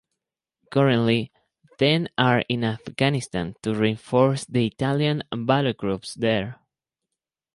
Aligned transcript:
Currently 0.71 1.31
ten 1.77 2.09
are 2.17 2.43
in 2.49 2.63
Afghanistan 2.63 3.53
to 3.61 3.75
reinforce 3.75 4.45
the 4.45 4.65
Italian 4.65 5.21
Battlegroups 5.31 6.15
there. 6.15 6.59